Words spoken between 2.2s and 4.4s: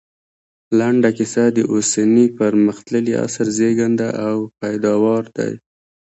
پرمختللي عصر زېږنده او